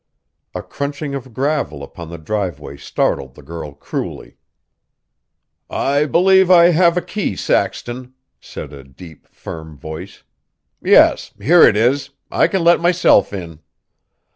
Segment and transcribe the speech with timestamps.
[0.55, 4.35] A crunching of gravel upon the driveway startled the girl cruelly.
[5.69, 10.23] "I believe I have a key, Saxton," said a deep, firm voice;
[10.81, 13.59] "yes: here it is, I can let myself in.